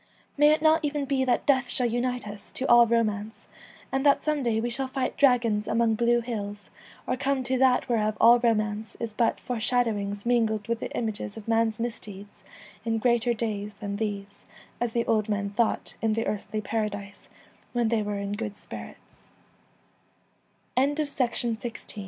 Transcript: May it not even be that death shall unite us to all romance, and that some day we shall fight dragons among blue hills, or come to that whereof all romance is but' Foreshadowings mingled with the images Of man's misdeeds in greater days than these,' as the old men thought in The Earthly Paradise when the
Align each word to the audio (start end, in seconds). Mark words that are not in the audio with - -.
May 0.35 0.49
it 0.49 0.63
not 0.63 0.83
even 0.83 1.05
be 1.05 1.23
that 1.25 1.45
death 1.45 1.69
shall 1.69 1.85
unite 1.87 2.27
us 2.27 2.51
to 2.53 2.65
all 2.67 2.87
romance, 2.87 3.47
and 3.91 4.03
that 4.03 4.23
some 4.23 4.41
day 4.41 4.59
we 4.59 4.71
shall 4.71 4.87
fight 4.87 5.15
dragons 5.15 5.67
among 5.67 5.93
blue 5.93 6.21
hills, 6.21 6.71
or 7.05 7.15
come 7.15 7.43
to 7.43 7.57
that 7.59 7.87
whereof 7.87 8.17
all 8.19 8.39
romance 8.39 8.97
is 8.99 9.13
but' 9.13 9.39
Foreshadowings 9.39 10.25
mingled 10.25 10.67
with 10.67 10.79
the 10.79 10.89
images 10.97 11.37
Of 11.37 11.47
man's 11.47 11.79
misdeeds 11.79 12.43
in 12.83 12.97
greater 12.97 13.35
days 13.35 13.75
than 13.75 13.97
these,' 13.97 14.45
as 14.79 14.93
the 14.93 15.05
old 15.05 15.29
men 15.29 15.51
thought 15.51 15.93
in 16.01 16.13
The 16.13 16.25
Earthly 16.27 16.61
Paradise 16.61 17.29
when 17.73 17.87
the 17.87 17.97